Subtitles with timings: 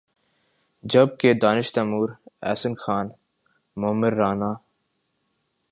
[0.83, 2.09] جب کہ دانش تیمور،
[2.49, 3.07] احسن خان،
[3.79, 4.51] معمر رانا